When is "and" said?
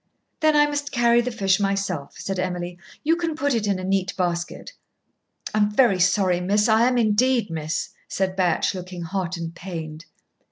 9.37-9.53